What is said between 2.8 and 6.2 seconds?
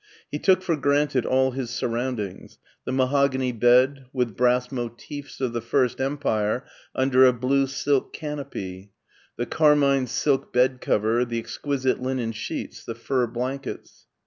the mahogany bed, with brass motifs of the first